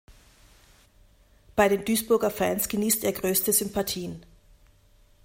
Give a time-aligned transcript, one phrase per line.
[1.55, 4.23] Bei den Duisburger Fans genießt er größte Sympathien.